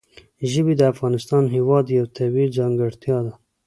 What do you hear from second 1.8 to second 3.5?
یوه طبیعي ځانګړتیا ده.